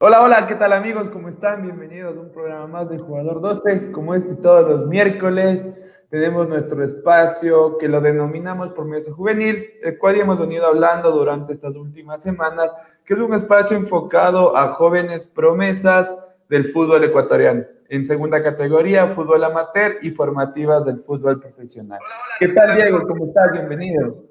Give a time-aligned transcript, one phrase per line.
[0.00, 1.08] Hola, hola, ¿qué tal amigos?
[1.12, 1.62] ¿Cómo están?
[1.62, 3.92] Bienvenidos a un programa más de Jugador 12.
[3.92, 5.68] Como este todos los miércoles,
[6.10, 11.76] tenemos nuestro espacio que lo denominamos Promesa Juvenil, el cual hemos venido hablando durante estas
[11.76, 16.12] últimas semanas, que es un espacio enfocado a jóvenes promesas
[16.48, 22.00] del fútbol ecuatoriano, en segunda categoría, fútbol amateur y formativas del fútbol profesional.
[22.40, 23.06] ¿Qué tal, Diego?
[23.06, 23.52] ¿Cómo estás?
[23.52, 24.24] Bienvenido.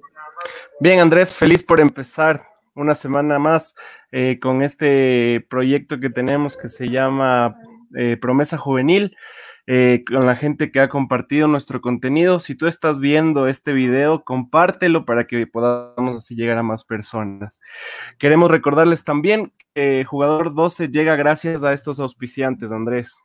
[0.82, 3.76] Bien, Andrés, feliz por empezar una semana más
[4.12, 7.56] eh, con este proyecto que tenemos que se llama
[7.96, 9.16] eh, Promesa Juvenil.
[9.66, 12.42] Eh, con la gente que ha compartido nuestro contenido.
[12.42, 17.62] Si tú estás viendo este video, compártelo para que podamos así llegar a más personas.
[18.18, 23.18] Queremos recordarles también que Jugador 12 llega gracias a estos auspiciantes, Andrés.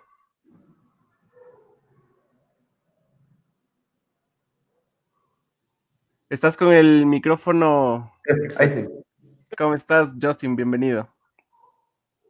[6.29, 8.13] Estás con el micrófono.
[9.57, 10.55] ¿Cómo estás, Justin?
[10.55, 11.09] Bienvenido.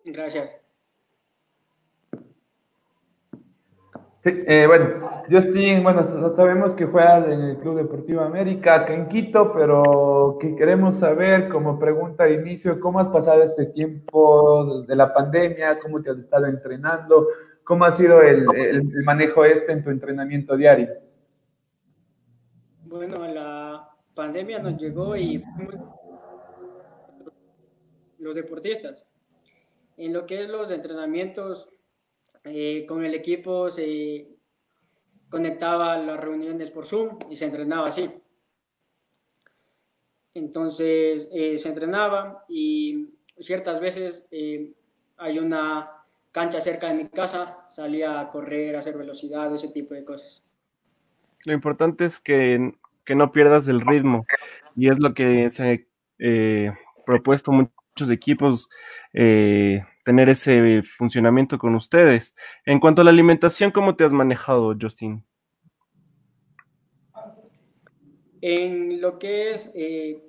[0.05, 0.60] Gracias.
[4.23, 6.05] Eh, bueno, Justin, bueno,
[6.37, 11.49] sabemos que juegas en el Club Deportivo América, acá en Quito, pero que queremos saber,
[11.49, 15.79] como pregunta de inicio, ¿cómo has pasado este tiempo de la pandemia?
[15.79, 17.29] ¿Cómo te has estado entrenando?
[17.65, 18.45] ¿Cómo ha sido el,
[19.05, 20.89] manejo este en tu entrenamiento diario?
[22.85, 25.43] Bueno, la pandemia nos llegó y
[28.19, 29.07] los deportistas.
[29.97, 31.71] En lo que es los entrenamientos,
[32.45, 34.27] eh, con el equipo se
[35.29, 38.11] conectaba las reuniones por Zoom y se entrenaba así.
[40.33, 44.73] Entonces eh, se entrenaba y ciertas veces eh,
[45.19, 45.91] hay una
[46.33, 50.43] cancha cerca de mi casa, salía a correr, a hacer velocidad, ese tipo de cosas.
[51.45, 52.73] Lo importante es que,
[53.05, 54.25] que no pierdas el ritmo
[54.77, 55.87] y es lo que se
[56.19, 56.75] ha
[57.05, 58.71] propuesto muchos equipos
[60.05, 62.35] tener ese funcionamiento con ustedes.
[62.65, 65.25] En cuanto a la alimentación, ¿cómo te has manejado, Justin?
[68.41, 70.23] En lo que es eh,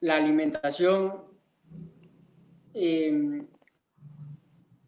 [0.00, 1.24] la alimentación,
[2.72, 3.46] em,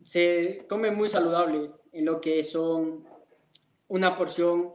[0.02, 3.04] se come muy saludable en lo que son
[3.88, 4.72] una porción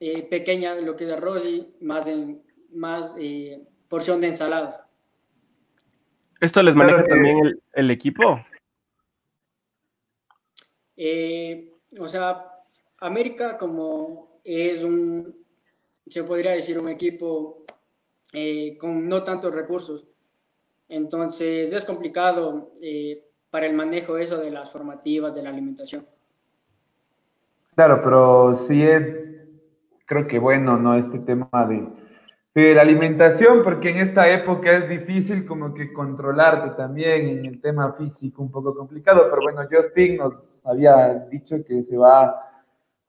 [0.00, 2.42] eh, pequeña de lo que es arroz y más, en,
[2.72, 4.88] más eh, porción de ensalada.
[6.40, 8.40] ¿Esto les maneja también el, el equipo?
[11.00, 12.44] Eh, o sea,
[12.98, 15.32] América como es un,
[16.08, 17.64] se podría decir, un equipo
[18.32, 20.04] eh, con no tantos recursos.
[20.88, 26.04] Entonces es complicado eh, para el manejo eso de las formativas, de la alimentación.
[27.76, 29.04] Claro, pero sí es,
[30.04, 30.96] creo que bueno, ¿no?
[30.96, 31.86] Este tema de
[32.54, 37.60] de la alimentación, porque en esta época es difícil como que controlarte también en el
[37.60, 40.34] tema físico, un poco complicado, pero bueno, Justin nos
[40.68, 42.48] había dicho que se va a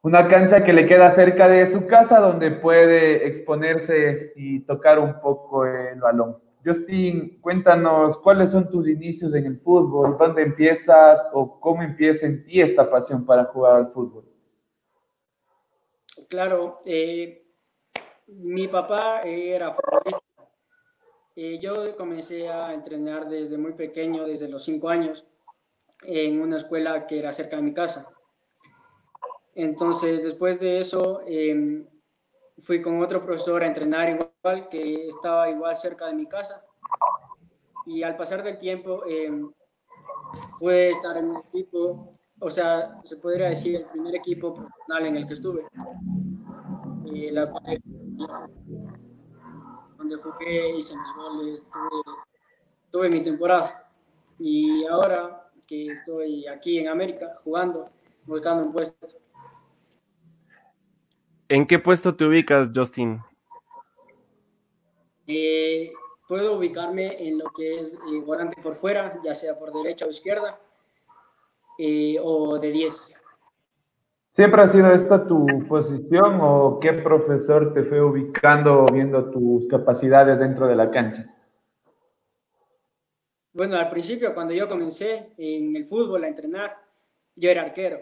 [0.01, 5.19] una cancha que le queda cerca de su casa donde puede exponerse y tocar un
[5.19, 6.37] poco el balón.
[6.63, 12.43] Justin, cuéntanos cuáles son tus inicios en el fútbol, dónde empiezas o cómo empieza en
[12.43, 14.25] ti esta pasión para jugar al fútbol.
[16.27, 17.43] Claro, eh,
[18.27, 20.19] mi papá era futbolista.
[21.35, 25.25] Eh, yo comencé a entrenar desde muy pequeño, desde los cinco años,
[26.03, 28.07] en una escuela que era cerca de mi casa.
[29.55, 31.85] Entonces, después de eso, em,
[32.59, 36.63] fui con otro profesor a entrenar igual, que estaba igual cerca de mi casa.
[37.85, 39.31] Y al pasar del tiempo, eh,
[40.59, 45.17] pude estar en un equipo o sea, se podría decir el primer equipo profesional en
[45.17, 45.65] el que estuve.
[47.05, 47.51] Eh, la
[49.97, 52.15] donde jugué, hice mis goles, tuve,
[52.91, 53.91] tuve mi temporada.
[54.39, 57.91] Y ahora que estoy aquí en América jugando,
[58.25, 59.07] buscando un puesto.
[61.47, 63.19] ¿En qué puesto te ubicas, Justin?
[65.27, 65.91] Eh,
[66.27, 70.09] puedo ubicarme en lo que es eh, volante por fuera, ya sea por derecha o
[70.09, 70.59] izquierda,
[71.77, 73.15] eh, o de 10.
[74.33, 80.39] ¿Siempre ha sido esta tu posición o qué profesor te fue ubicando viendo tus capacidades
[80.39, 81.38] dentro de la cancha?
[83.53, 86.77] Bueno, al principio cuando yo comencé en el fútbol a entrenar,
[87.35, 87.99] yo era arquero.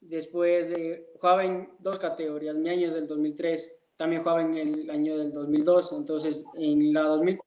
[0.00, 4.90] Después eh, jugaba en dos categorías, mi año es del 2003 también jugaba en el
[4.90, 7.40] año del 2002, entonces en la 2000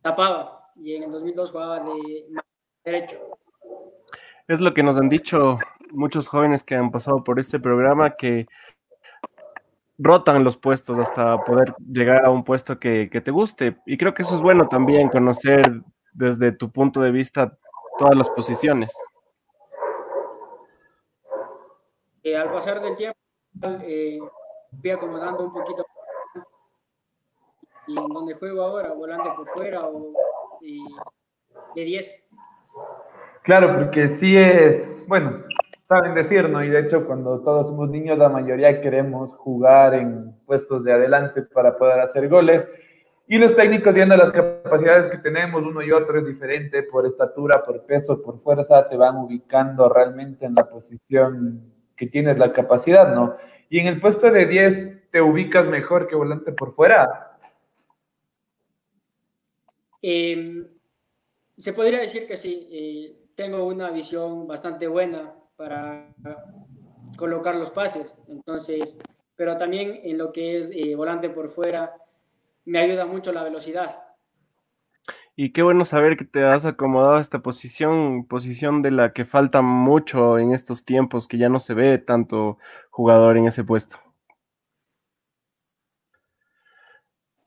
[0.00, 2.26] tapaba y en el 2002 jugaba de
[2.84, 3.18] derecho.
[4.48, 5.58] Es lo que nos han dicho
[5.90, 8.46] muchos jóvenes que han pasado por este programa, que
[9.98, 13.76] rotan los puestos hasta poder llegar a un puesto que, te guste.
[13.84, 17.58] Y creo que eso es bueno también, conocer desde tu punto de vista
[17.98, 18.92] todas las posiciones.
[22.22, 23.18] Eh, al pasar del tiempo,
[23.82, 24.18] eh,
[24.80, 25.84] fui acomodando un poquito.
[27.86, 30.12] Y en donde juego ahora, volante por fuera o
[31.74, 32.24] de 10.
[33.42, 35.42] Claro, porque sí es, bueno,
[35.88, 36.62] saben decir, ¿no?
[36.62, 41.42] Y de hecho, cuando todos somos niños, la mayoría queremos jugar en puestos de adelante
[41.42, 42.68] para poder hacer goles.
[43.26, 47.62] Y los técnicos, viendo las capacidades que tenemos, uno y otro es diferente por estatura,
[47.64, 53.14] por peso, por fuerza, te van ubicando realmente en la posición que tienes la capacidad,
[53.14, 53.36] ¿no?
[53.70, 57.38] Y en el puesto de 10, ¿te ubicas mejor que volante por fuera?
[60.00, 60.66] Em,
[61.56, 62.68] se podría decir que sí.
[62.70, 66.14] Eh, tengo una visión bastante buena para
[67.16, 68.16] colocar los pases.
[68.28, 68.96] Entonces,
[69.34, 71.94] pero también en lo que es eh, volante por fuera,
[72.64, 74.04] me ayuda mucho la velocidad.
[75.34, 79.24] Y qué bueno saber que te has acomodado a esta posición, posición de la que
[79.24, 82.58] falta mucho en estos tiempos, que ya no se ve tanto
[82.90, 83.98] jugador en ese puesto.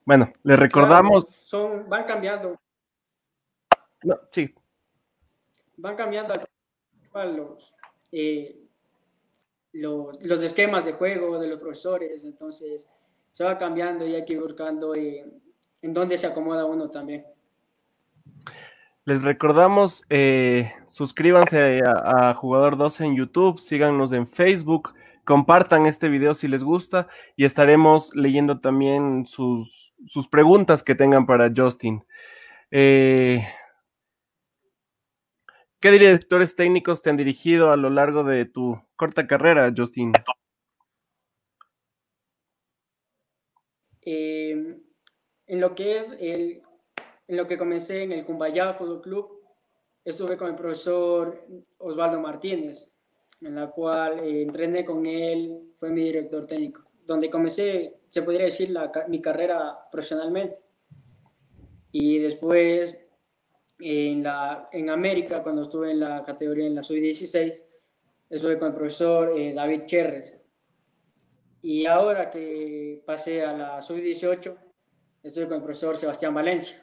[0.04, 1.26] Bueno, le recordamos.
[1.44, 2.60] son, van cambiando.
[4.02, 4.54] No, sí.
[5.76, 6.34] Van cambiando
[7.14, 7.74] los,
[8.12, 8.56] eh,
[9.72, 12.88] los, esquemas de juego de los profesores, entonces
[13.32, 15.24] se va cambiando y hay que ir buscando eh,
[15.80, 17.24] en dónde se acomoda uno también.
[19.04, 24.94] Les recordamos, eh, suscríbanse a, Jugador 12 en YouTube, síganos en Facebook,
[25.24, 31.26] compartan este video si les gusta y estaremos leyendo también sus, sus preguntas que tengan
[31.26, 32.04] para Justin.
[35.82, 40.12] ¿Qué directores técnicos te han dirigido a lo largo de tu corta carrera, Justin?
[44.02, 44.80] Eh,
[45.48, 46.62] en lo que es el
[47.26, 49.42] en lo que comencé en el Cumbayá Fútbol Club,
[50.04, 51.46] estuve con el profesor
[51.78, 52.88] Osvaldo Martínez,
[53.40, 58.44] en la cual eh, entrené con él, fue mi director técnico, donde comencé, se podría
[58.44, 60.58] decir, la, mi carrera profesionalmente.
[61.90, 62.96] Y después,
[63.82, 67.64] en, la, en América, cuando estuve en la categoría en la sub-16,
[68.30, 70.38] estuve con el profesor eh, David Cherres.
[71.60, 74.56] Y ahora que pasé a la sub-18,
[75.22, 76.82] estoy con el profesor Sebastián Valencia.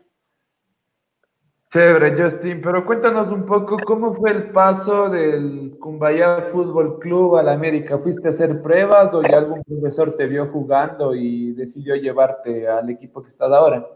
[1.71, 7.43] Chévere, Justin, pero cuéntanos un poco cómo fue el paso del Cumbaya Fútbol Club a
[7.43, 7.99] la América.
[7.99, 12.89] ¿Fuiste a hacer pruebas o ya algún profesor te vio jugando y decidió llevarte al
[12.89, 13.87] equipo que estás ahora?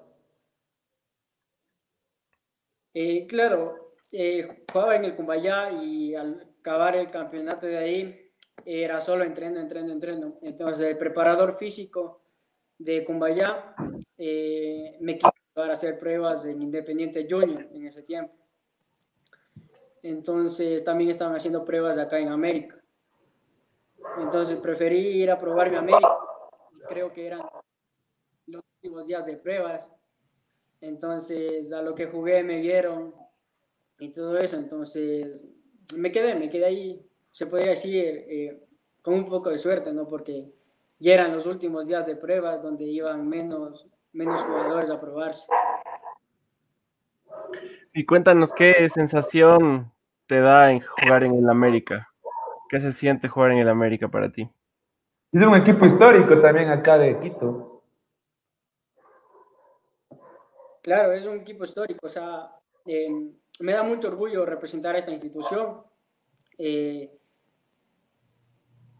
[2.93, 8.31] Eh, claro, eh, jugaba en el Cumbaya y al acabar el campeonato de ahí
[8.65, 10.38] era solo entreno, entreno, entreno.
[10.41, 12.21] Entonces el preparador físico
[12.77, 13.75] de Cumbaya
[14.17, 18.33] eh, me quiso para hacer pruebas en Independiente Junior en ese tiempo.
[20.01, 22.77] Entonces también estaban haciendo pruebas acá en América.
[24.19, 26.17] Entonces preferí ir a probarme a América.
[26.88, 27.41] Creo que eran
[28.47, 29.91] los últimos días de pruebas.
[30.83, 33.13] Entonces a lo que jugué me vieron
[33.99, 34.57] y todo eso.
[34.57, 35.45] Entonces
[35.95, 38.63] me quedé, me quedé ahí, se podría decir, eh,
[39.01, 40.07] con un poco de suerte, ¿no?
[40.07, 40.51] Porque
[40.99, 45.47] ya eran los últimos días de pruebas donde iban menos menos jugadores a probarse.
[47.93, 49.91] Y cuéntanos qué sensación
[50.27, 52.09] te da en jugar en el América.
[52.69, 54.49] ¿Qué se siente jugar en el América para ti?
[55.31, 57.73] Es un equipo histórico también acá de Quito.
[60.83, 62.05] Claro, es un equipo histórico.
[62.05, 62.51] O sea,
[62.85, 65.81] em, me da mucho orgullo representar a esta institución
[66.57, 67.11] eh,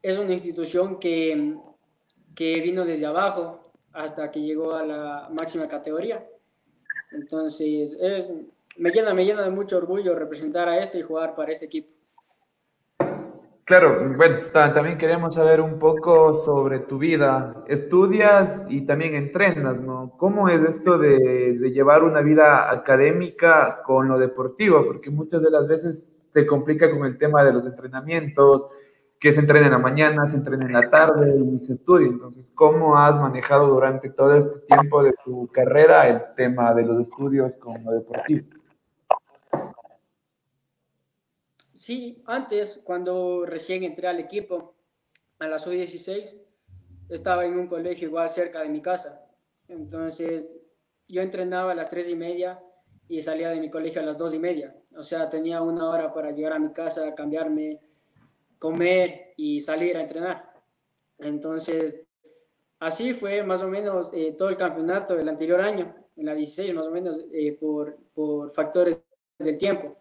[0.02, 1.56] es una institución que,
[2.36, 6.28] que vino desde abajo hasta que llegó a la máxima categoría.
[7.12, 8.32] Entonces, es,
[8.78, 11.94] me, llena, me llena de mucho orgullo representar a este y jugar para este equipo.
[13.66, 17.64] Claro, bueno, también queremos saber un poco sobre tu vida.
[17.68, 20.12] Estudias y también entrenas, ¿no?
[20.18, 24.84] ¿Cómo es esto de, llevar una vida académica con lo deportivo?
[24.86, 28.68] Porque muchas de las veces se complica con el tema de los entrenamientos,
[29.18, 32.08] que se entrena en la mañana, se entrena en la tarde y se estudia.
[32.08, 37.00] Entonces, ¿cómo has manejado durante todo este tiempo de tu carrera el tema de los
[37.00, 38.46] estudios con lo deportivo?
[41.74, 44.76] Sí, antes, cuando recién entré al equipo,
[45.40, 46.38] a la sub-16,
[47.10, 49.26] estaba en un colegio igual cerca de mi casa.
[49.68, 50.56] Entonces,
[51.08, 52.64] yo entrenaba a las tres y media
[53.08, 54.76] y salía de mi colegio a las dos y media.
[54.96, 57.82] O sea, tenía una hora para llegar a mi casa, cambiarme,
[58.60, 60.54] comer y salir a entrenar.
[61.18, 62.00] Entonces,
[62.80, 66.76] así fue más o menos eh, todo el campeonato del anterior año, en la 16
[66.76, 69.04] más o menos, eh, por, por factores
[69.40, 69.98] del tiempo.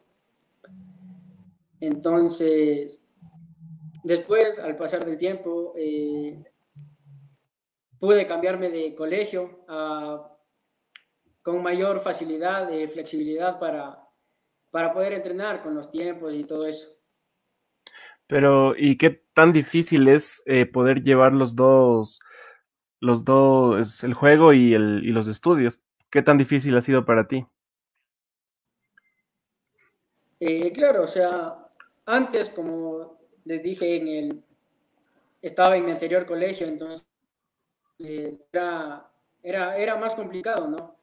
[1.82, 3.02] Entonces,
[4.04, 6.40] después, al pasar del tiempo, eh,
[7.98, 9.66] pude cambiarme de colegio
[11.42, 13.98] con mayor facilidad, de flexibilidad para,
[14.70, 16.86] para poder entrenar con los tiempos y todo eso.
[18.28, 22.20] Pero, ¿y qué tan difícil es eh, poder llevar los dos,
[23.00, 25.80] los dos, el juego y, el, y los estudios?
[26.10, 27.44] ¿Qué tan difícil ha sido para ti?
[30.38, 31.61] Eh, claro, o sea,
[32.06, 34.42] antes, como les dije, en el,
[35.40, 37.06] estaba en mi anterior colegio, entonces
[37.98, 39.08] era,
[39.42, 40.96] era, era más complicado, ¿no?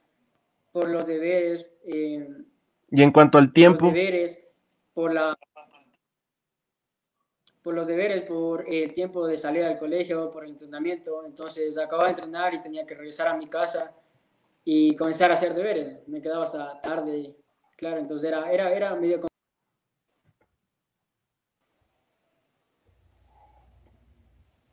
[0.72, 1.66] Por los deberes.
[1.84, 2.28] Eh,
[2.92, 3.86] y en cuanto al tiempo.
[3.86, 4.40] Los deberes,
[4.94, 5.38] por la
[7.62, 11.26] por los deberes, por el tiempo de salida del colegio, por el entrenamiento.
[11.26, 13.94] Entonces acababa de entrenar y tenía que regresar a mi casa
[14.64, 15.98] y comenzar a hacer deberes.
[16.08, 17.36] Me quedaba hasta tarde,
[17.76, 19.20] claro, entonces era, era, era medio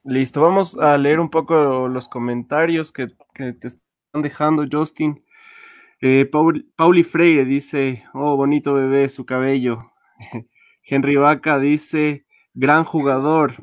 [0.08, 5.24] Listo, vamos a leer un poco los comentarios que, que te están dejando, Justin.
[6.00, 6.30] Eh,
[6.76, 9.90] Pauli Freire dice, oh, bonito bebé, su cabello.
[10.84, 13.54] Henry Vaca dice, gran jugador.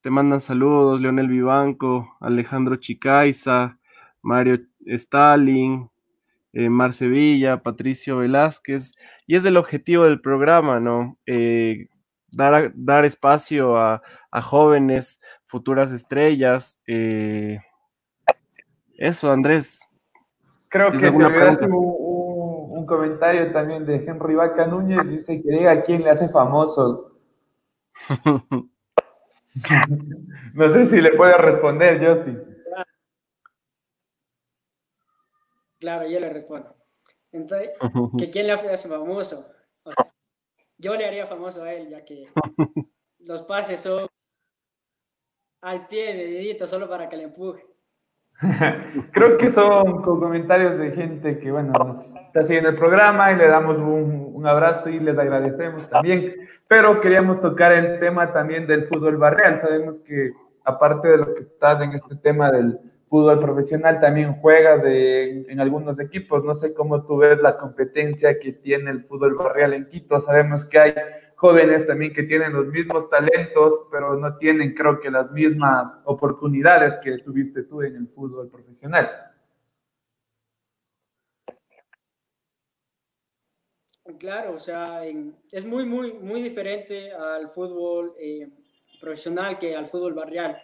[0.00, 3.78] Te mandan saludos, Leonel Vivanco, Alejandro Chicaiza,
[4.20, 5.88] Mario Stalin,
[6.54, 8.94] eh, Mar Sevilla, Patricio Velázquez.
[9.28, 11.16] Y es del objetivo del programa, ¿no?
[11.24, 11.86] Eh,
[12.32, 14.02] dar, dar espacio a
[14.42, 16.80] jóvenes futuras estrellas.
[16.86, 17.58] Eh,
[18.96, 19.88] eso, Andrés.
[20.68, 26.04] Creo que te un, un, comentario también de Henry Vaca Núñez, dice que diga quién
[26.04, 27.18] le hace famoso.
[30.54, 32.40] no sé si le puede responder, Justin.
[35.80, 36.74] Claro, yo le respondo.
[37.32, 37.70] Entonces,
[38.18, 39.48] ¿que quién le hace famoso?
[39.84, 40.12] O sea,
[40.76, 42.26] yo le haría famoso a él, ya que
[43.20, 44.07] los pases son
[45.60, 47.64] al pie, medidito, solo para que le empuje.
[49.12, 53.48] Creo que son comentarios de gente que, bueno, nos está siguiendo el programa y le
[53.48, 56.36] damos un, abrazo y les agradecemos también.
[56.68, 59.60] Pero queríamos tocar el tema también del fútbol barrial.
[59.60, 60.30] Sabemos que,
[60.64, 65.60] aparte de lo que estás en este tema del fútbol profesional, también juegas de, en
[65.60, 66.44] algunos equipos.
[66.44, 70.20] No sé cómo tú ves la competencia que tiene el fútbol barrial en Quito.
[70.20, 70.94] Sabemos que hay
[71.38, 76.96] jóvenes también que tienen los mismos talentos, pero no tienen, creo que, las mismas oportunidades
[76.96, 79.08] que tuviste tú en el fútbol profesional.
[84.18, 88.48] Claro, o sea, es muy, muy, muy diferente al fútbol eh,
[89.00, 90.60] profesional que al fútbol barrial.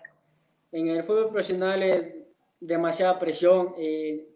[0.72, 2.12] En el fútbol profesional es
[2.58, 4.26] demasiada presión, eh,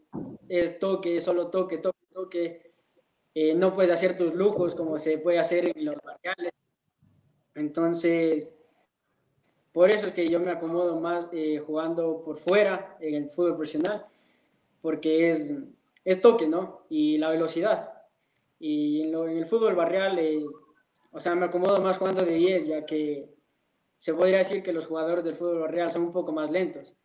[0.49, 2.68] es toque, solo toque, toque, toque
[3.35, 6.53] eh, no puedes hacer tus lujos como se puede hacer en los barriales.
[7.55, 8.53] Entonces,
[9.73, 13.57] por eso es que yo me acomodo más eh, jugando por fuera en el fútbol
[13.57, 14.07] profesional,
[14.81, 15.53] porque es,
[16.05, 16.83] es toque, ¿no?
[16.89, 17.93] Y la velocidad.
[18.59, 20.45] Y en, el fútbol barrial, eh,
[21.13, 23.29] o sea, me acomodo más jugando de 10, ya que
[23.99, 26.97] se podría decir que los jugadores del fútbol barrial son un poco más lentos.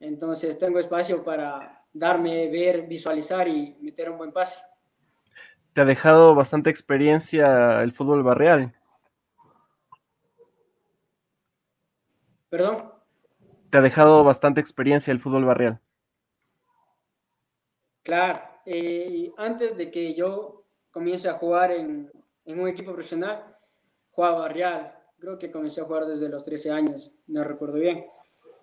[0.00, 4.60] Entonces tengo espacio para darme, ver, visualizar y meter un buen pase
[5.74, 8.72] te ha dejado bastante experiencia el fútbol barrial.
[12.48, 12.92] ¿Perdón?
[13.70, 15.80] Te ha dejado bastante experiencia el fútbol barrial.
[18.04, 22.12] Claro, eh, antes de que yo comience a jugar en,
[22.46, 23.56] un equipo profesional,
[24.12, 28.06] jugaba Barrial, creo que comencé a jugar desde los 13 años, no recuerdo bien.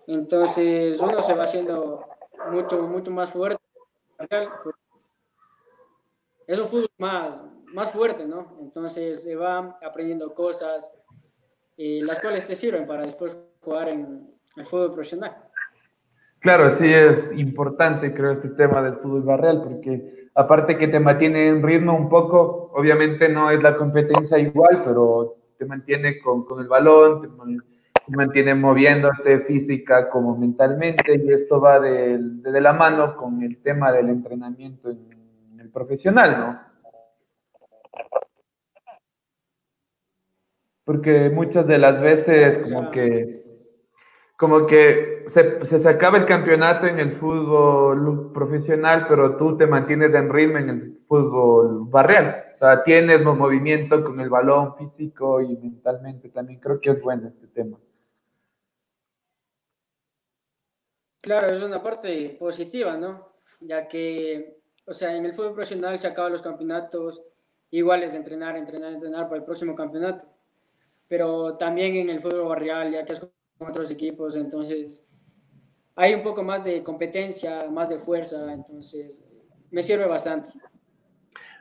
[0.07, 2.05] Entonces uno se va haciendo
[2.51, 3.61] mucho, mucho más fuerte.
[6.51, 7.41] Es un fútbol más,
[7.73, 8.57] más fuerte, ¿no?
[8.59, 10.91] Entonces se va aprendiendo cosas,
[11.77, 15.33] eh, las cuales te sirven para después jugar en el fútbol profesional.
[16.39, 21.47] Claro, sí es importante, creo, este tema del fútbol barrial, porque aparte que te mantiene
[21.47, 26.59] en ritmo un poco, obviamente no es la competencia igual, pero te mantiene con, con
[26.59, 33.15] el balón, te, mantiene moviéndote física como mentalmente, y esto va de, de, la mano
[33.15, 35.10] con el tema del entrenamiento en,
[35.71, 36.71] profesional, ¿no?
[40.83, 43.41] Porque muchas de las veces como que
[44.41, 50.15] como que se, se, acaba el campeonato en el fútbol profesional, pero tú te mantienes
[50.15, 52.45] en ritmo en el fútbol barrial.
[52.55, 56.59] O sea, tienes movimiento con el balón físico y mentalmente también.
[56.59, 57.77] Creo que es bueno este tema.
[61.21, 63.33] Claro, es una parte positiva, ¿no?
[63.59, 67.21] Ya que, o sea, en el fútbol profesional se acaban los campeonatos
[67.69, 70.27] iguales de entrenar, entrenar, entrenar para el próximo campeonato.
[71.07, 73.27] Pero también en el fútbol barrial, ya que es
[73.59, 75.05] otros equipos, entonces
[75.95, 79.19] hay un poco más de competencia, más de fuerza, entonces
[79.69, 80.51] me sirve bastante.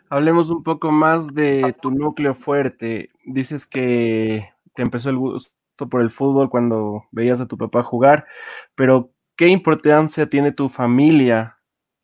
[0.08, 3.10] Hablemos un poco más de tu núcleo fuerte.
[3.24, 5.52] Dices que te empezó el gusto
[5.88, 8.26] por el fútbol cuando veías a tu papá jugar,
[8.74, 11.59] pero ¿qué importancia tiene tu familia?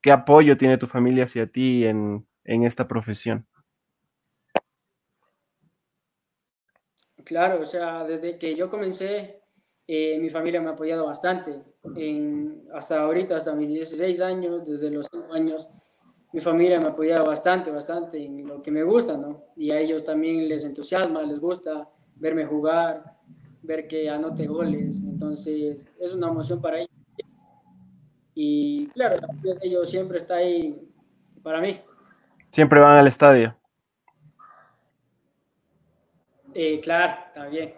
[0.07, 3.45] ¿Qué apoyo tiene tu familia hacia ti en, en esta profesión?
[7.25, 9.43] Claro, o sea, desde que yo comencé,
[9.85, 11.61] eh, mi familia me ha apoyado bastante.
[12.73, 15.69] Hasta ahorita, hasta mis 16 años, desde los 5 años,
[16.33, 19.47] mi familia me ha apoyado bastante, bastante en lo que me gusta, ¿no?
[19.57, 23.17] Y a ellos también les entusiasma, les gusta verme jugar,
[23.63, 25.01] ver que anote goles.
[25.01, 26.96] Entonces, es una emoción para ellos.
[28.39, 29.17] Y claro,
[29.63, 30.79] ellos siempre está ahí
[31.43, 31.81] para mí.
[32.51, 33.57] Siempre van al estadio.
[36.53, 37.75] Eh, claro, también.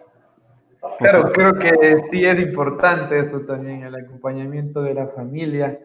[0.97, 5.79] Claro, creo que sí es importante esto también, el acompañamiento de la familia.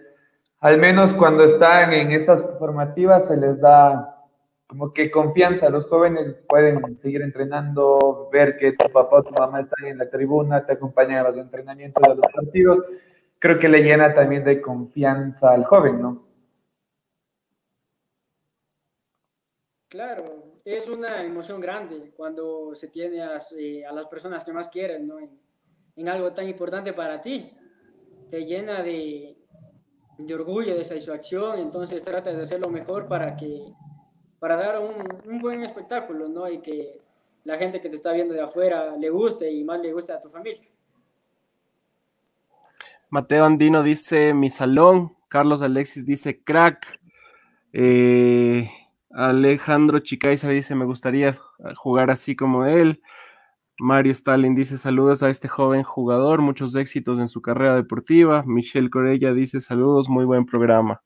[0.59, 4.27] Al menos cuando están en estas formativas se les da
[4.67, 5.71] como que confianza.
[5.71, 10.11] Los jóvenes pueden seguir entrenando, ver que tu papá o tu mamá están en la
[10.11, 12.81] tribuna, te acompañan a los entrenamientos de los partidos.
[13.45, 16.27] Creo que le llena también de confianza al joven, ¿no?
[19.87, 23.19] Claro, es una emoción grande cuando se tiene
[23.59, 25.19] eh, a, las personas que más quieren, ¿no?
[25.19, 27.53] En, algo tan importante para ti.
[28.31, 29.37] Te llena de,
[30.17, 33.75] de, orgullo, de satisfacción, entonces tratas de hacer lo mejor para, que,
[34.39, 36.49] para dar un, un, buen espectáculo, ¿no?
[36.49, 36.99] Y que
[37.45, 40.21] la gente que te está viendo de afuera le guste y más le guste a
[40.23, 40.74] tu familia.
[43.15, 46.99] Mateo Andino dice mi salón, Carlos Alexis dice crack.
[47.73, 48.69] Eh,
[49.13, 51.39] Alejandro Chicaiza dice, me gustaría
[51.77, 53.01] jugar así como él.
[53.79, 58.43] Mario Stalin dice, saludos a este joven jugador, muchos éxitos en su carrera deportiva.
[58.47, 61.01] Michelle Corella dice, saludos, muy buen programa.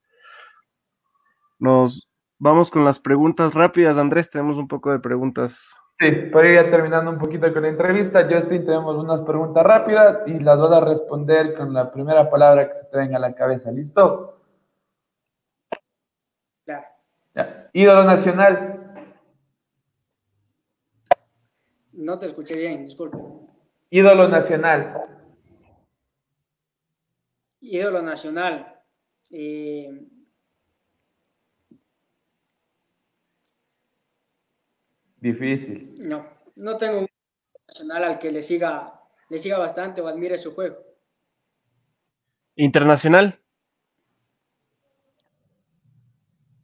[1.59, 3.99] Nos vamos con las preguntas rápidas.
[3.99, 5.75] Andrés, tenemos un poco de preguntas.
[6.01, 10.23] Sí, para ir ya terminando un poquito con la entrevista, Justin, tenemos unas preguntas rápidas
[10.27, 13.35] y las vas a responder con la primera palabra que se te venga a la
[13.35, 13.73] cabeza.
[13.73, 14.37] ¿Listo?
[17.73, 19.05] Ídolo nacional.
[21.93, 23.19] No te escuché bien, disculpe.
[23.91, 25.03] Ídolo nacional.
[27.61, 28.83] Ídolo nacional.
[29.31, 30.09] Eh,
[35.21, 35.95] Difícil.
[36.09, 36.27] No,
[36.57, 37.07] no tengo un
[37.67, 40.77] nacional al que le siga, le siga bastante o admire su juego.
[42.57, 43.39] Internacional.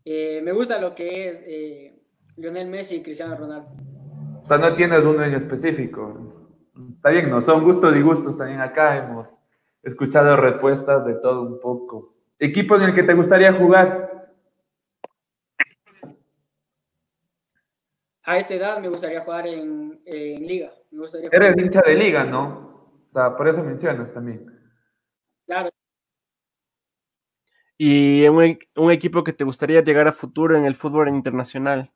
[0.05, 2.03] Eh, me gusta lo que es eh,
[2.37, 3.71] Lionel Messi y Cristiano Ronaldo.
[4.43, 6.51] O sea, no tienes uno en específico.
[6.97, 8.99] Está bien, no son gustos y gustos también acá.
[8.99, 9.29] Hemos
[9.83, 12.15] escuchado respuestas de todo un poco.
[12.39, 14.14] ¿Equipo en el que te gustaría jugar?
[18.25, 20.73] A esta edad me gustaría jugar en, liga.
[21.31, 23.03] Eres hincha de liga, ¿no?
[23.11, 24.47] O sea, por eso mencionas también.
[25.47, 25.71] Claro,
[27.77, 31.91] y un, un, equipo que te gustaría llegar a futuro en el fútbol internacional.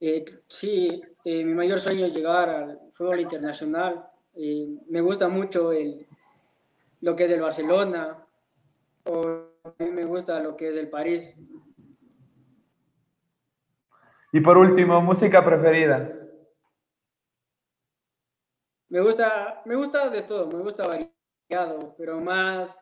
[0.00, 4.04] Eh, sí, eh, mi mayor sueño es llegar al fútbol internacional.
[4.34, 6.06] Eh, me gusta mucho el,
[7.02, 8.26] lo que es el Barcelona,
[9.04, 9.20] o
[9.62, 11.36] a mí me gusta lo que es el París.
[14.32, 16.10] Y por último, música preferida.
[18.88, 22.80] Me gusta, me gusta de todo, me gusta variado, pero más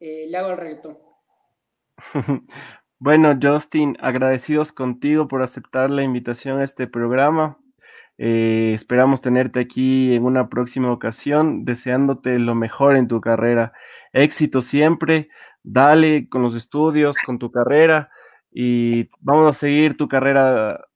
[0.00, 0.98] eh, le hago el reggaetón.
[2.98, 7.58] bueno, Justin, agradecidos contigo por aceptar la invitación a este programa.
[8.16, 13.74] Eh, esperamos tenerte aquí en una próxima ocasión, deseándote lo mejor en tu carrera.
[14.14, 15.28] Éxito siempre,
[15.62, 18.10] dale con los estudios, con tu carrera
[18.52, 20.86] y vamos a seguir tu carrera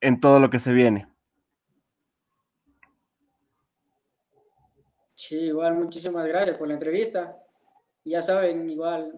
[0.00, 1.08] en todo lo que se viene.
[5.14, 7.36] Sí, igual muchísimas gracias por la entrevista.
[8.04, 9.12] Ya saben, igual,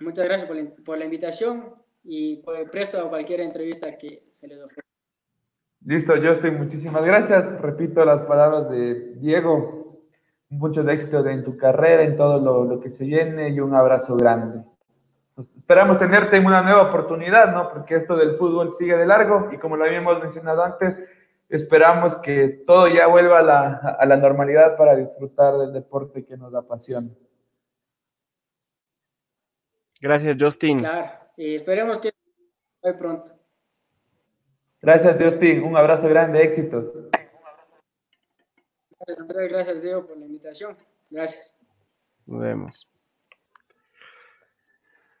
[0.00, 0.48] muchas gracias
[0.84, 4.82] por la, invitación y por presto a cualquier entrevista que se les ofrezca.
[5.84, 7.60] Listo, Justin, muchísimas gracias.
[7.60, 10.08] Repito las palabras de Diego.
[10.50, 14.16] Mucho éxito en tu carrera, en todo lo, lo que se viene y un abrazo
[14.16, 14.64] grande.
[15.56, 17.68] Esperamos tenerte en una nueva oportunidad, ¿no?
[17.70, 20.98] Porque esto del fútbol sigue de largo y como lo habíamos mencionado antes,
[21.48, 26.36] esperamos que todo ya vuelva a la, a la normalidad para disfrutar del deporte que
[26.36, 27.10] nos apasiona.
[30.00, 30.78] Gracias, Justin.
[30.78, 32.12] Claro, y esperemos que
[32.82, 33.32] muy pronto.
[34.80, 35.62] Gracias, Justin.
[35.64, 36.92] Un abrazo grande, éxitos.
[38.90, 39.48] Gracias, Andrés.
[39.50, 40.76] Gracias, Diego, por la invitación.
[41.10, 41.56] Gracias.
[42.26, 42.97] Nos vemos.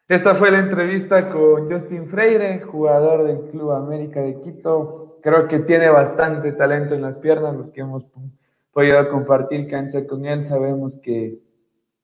[0.08, 5.18] Esta fue la entrevista con Justin Freire, jugador del Club América de Quito.
[5.22, 8.06] Creo que tiene bastante talento en las piernas, los que hemos
[8.72, 11.38] podido compartir cancha con él sabemos que,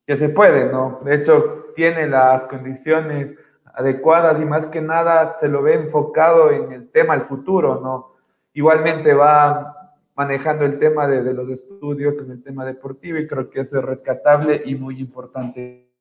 [0.07, 1.01] que se puede, ¿no?
[1.03, 6.73] De hecho, tiene las condiciones adecuadas y más que nada se lo ve enfocado en
[6.73, 8.17] el tema, el futuro, ¿no?
[8.53, 13.49] Igualmente va manejando el tema de, de los estudios con el tema deportivo y creo
[13.49, 15.94] que eso es rescatable y muy importante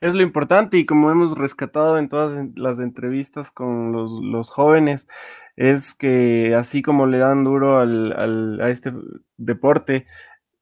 [0.00, 5.08] es lo importante y como hemos rescatado en todas las entrevistas con los, jóvenes,
[5.56, 8.92] es que así como le dan duro al, a este
[9.36, 10.06] deporte,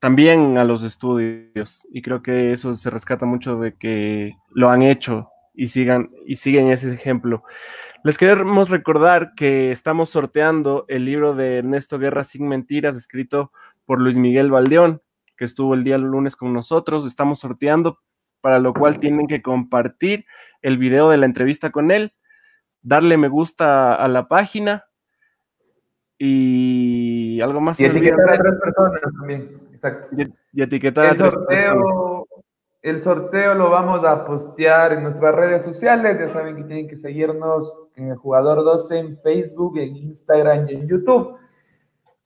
[0.01, 1.87] también a los estudios.
[1.93, 6.37] Y creo que eso se rescata mucho de que lo han hecho y sigan y
[6.37, 7.45] siguen ese ejemplo.
[8.05, 13.53] Les queremos recordar que estamos sorteando el libro de Ernesto Guerra sin mentiras, escrito
[13.87, 15.03] por Luis Miguel Valdeón,
[15.37, 17.07] que estuvo el día lunes con nosotros.
[17.07, 18.01] Estamos sorteando
[18.49, 20.25] para lo cual tienen que compartir
[20.63, 22.15] el video de la entrevista con él,
[22.81, 24.87] darle me gusta a la página
[26.17, 27.79] y algo más.
[27.79, 30.17] Y etiquetar a tres personas también, exacto.
[30.55, 32.27] Y, etiquetar el a tres sorteo,
[32.81, 36.97] El sorteo lo vamos a postear en nuestras redes sociales, ya saben que tienen que
[36.97, 41.37] seguirnos en el Jugador 12 en Facebook, en Instagram y en YouTube.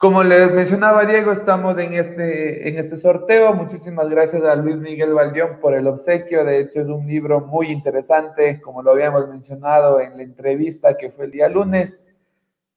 [0.03, 3.55] Como les mencionaba Diego, estamos en este, en este sorteo.
[3.55, 6.45] Muchísimas gracias a Luis Miguel Valdión por el obsequio.
[6.45, 11.13] De hecho, es un libro muy interesante, como lo habíamos mencionado en la entrevista que
[11.13, 12.03] fue el día lunes.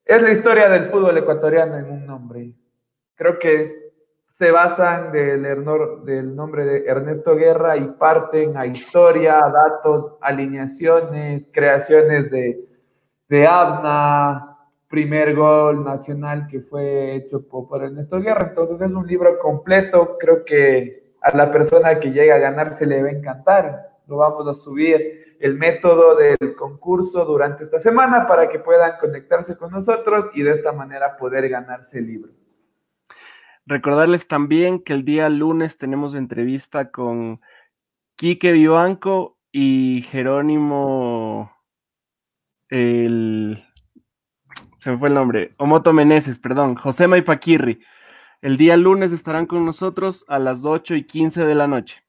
[0.05, 2.53] Es la historia del fútbol ecuatoriano en un nombre.
[3.15, 3.73] Creo que
[4.31, 5.65] se basan del,
[6.05, 12.69] del nombre de Ernesto Guerra y parten a historia, datos, alineaciones, creaciones de,
[13.27, 14.54] de Abna,
[14.87, 18.47] primer gol nacional que fue hecho por, Ernesto Guerra.
[18.49, 22.85] Entonces es un libro completo, creo que a la persona que llega a ganar se
[22.85, 23.99] le va a encantar.
[24.07, 29.57] Lo vamos a subir el método del concurso durante esta semana para que puedan conectarse
[29.57, 32.31] con nosotros y de esta manera poder ganarse el libro.
[33.65, 37.41] Recordarles también que el día lunes tenemos entrevista con
[38.15, 41.51] Quique Vivanco y Jerónimo,
[42.69, 43.63] el
[44.85, 47.79] se me fue el nombre, Omoto Meneses, perdón, José Maipaquirri.
[48.39, 52.03] El día lunes estarán con nosotros a las 8 y 15 de la noche.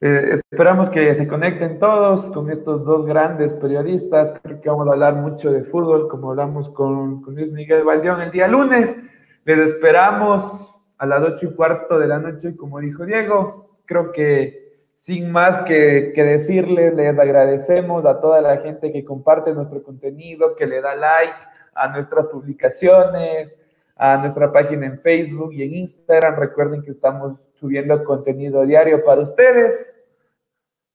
[0.00, 4.32] Eh, esperamos que se conecten todos con estos dos grandes periodistas.
[4.42, 8.22] Creo que vamos a hablar mucho de fútbol, como hablamos con, con Luis Miguel Valdión
[8.22, 8.96] el día lunes.
[9.44, 13.76] Les esperamos a las 8 y cuarto de la noche, como dijo Diego.
[13.84, 14.67] Creo que
[15.08, 20.66] sin más que, decirles, les agradecemos a toda la gente que comparte nuestro contenido, que
[20.66, 21.32] le da like
[21.74, 23.56] a nuestras publicaciones,
[23.96, 26.36] a nuestra página en Facebook y en Instagram.
[26.36, 29.94] Recuerden que estamos subiendo contenido diario para ustedes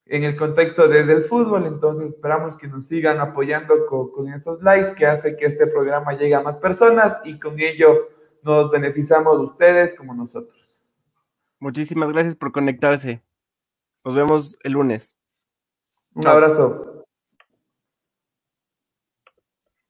[0.05, 4.61] en el contexto desde el fútbol, entonces esperamos que nos sigan apoyando con, con, esos
[4.61, 8.09] likes que hace que este programa llegue a más personas y con ello
[8.43, 10.69] nos beneficiamos ustedes como nosotros.
[11.59, 13.23] Muchísimas gracias por conectarse.
[14.03, 15.19] Nos vemos el lunes.
[16.15, 16.92] Un abrazo.